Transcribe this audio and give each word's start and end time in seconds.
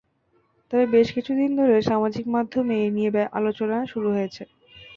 তবে 0.71 0.85
বেশ 0.93 1.07
কিছুদিন 1.15 1.49
ধরে 1.59 1.75
সামাজিক 1.81 2.25
মাধ্যমে 2.35 2.73
এ 2.79 2.95
নিয়ে 2.95 3.09
আলোচনা 3.33 3.77
শুরু 3.91 4.09
হয়েছে। 4.15 4.43